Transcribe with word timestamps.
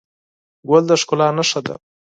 ګل 0.67 0.83
د 0.89 0.91
ښکلا 1.01 1.27
نښه 1.37 1.59
ده. 1.65 1.75